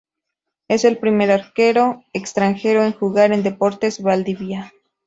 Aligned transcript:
Es 0.67 0.83
el 0.83 0.97
primer 0.97 1.29
arquero 1.29 2.03
extranjero 2.11 2.81
en 2.83 2.91
jugar 2.91 3.33
en 3.33 3.43
Deportes 3.43 4.01
Valdivia. 4.01 4.73